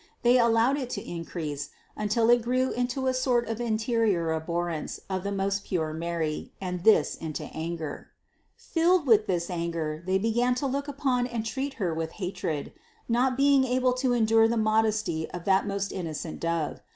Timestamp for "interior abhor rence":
3.61-4.99